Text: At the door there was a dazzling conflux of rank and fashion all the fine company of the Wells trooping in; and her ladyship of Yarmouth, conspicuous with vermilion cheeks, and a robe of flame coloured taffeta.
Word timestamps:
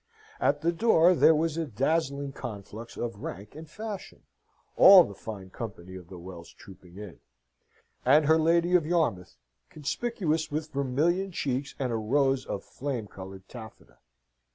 At 0.39 0.61
the 0.61 0.71
door 0.71 1.13
there 1.13 1.35
was 1.35 1.57
a 1.57 1.67
dazzling 1.67 2.31
conflux 2.31 2.97
of 2.97 3.21
rank 3.21 3.53
and 3.53 3.69
fashion 3.69 4.23
all 4.75 5.03
the 5.03 5.13
fine 5.13 5.51
company 5.51 5.93
of 5.95 6.09
the 6.09 6.17
Wells 6.17 6.51
trooping 6.51 6.97
in; 6.97 7.19
and 8.03 8.25
her 8.25 8.39
ladyship 8.39 8.79
of 8.79 8.87
Yarmouth, 8.87 9.35
conspicuous 9.69 10.49
with 10.49 10.71
vermilion 10.71 11.31
cheeks, 11.31 11.75
and 11.77 11.91
a 11.91 11.97
robe 11.97 12.39
of 12.49 12.63
flame 12.63 13.05
coloured 13.05 13.47
taffeta. 13.47 13.99